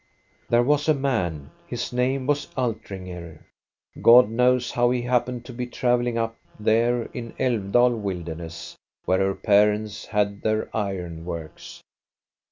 [0.49, 3.45] "There was a man, his name was Altringer.
[4.01, 9.35] God knows how he happened to be travelling up there in Alfdal wildernesses, where her
[9.35, 11.83] parents had their iron works.